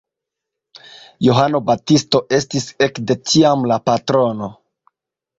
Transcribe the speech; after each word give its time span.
Johano 1.25 1.59
Baptisto 1.67 2.21
estis 2.37 2.65
ekde 2.85 3.17
tiam 3.33 3.67
la 3.73 3.77
patrono. 3.91 4.49